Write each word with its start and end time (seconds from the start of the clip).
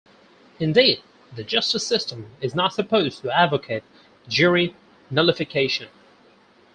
Indeed, 0.59 1.03
the 1.35 1.43
justice 1.43 1.85
system 1.85 2.31
is 2.41 2.55
not 2.55 2.73
supposed 2.73 3.21
to 3.21 3.29
advocate 3.29 3.83
jury 4.27 4.75
nullification. 5.11 5.89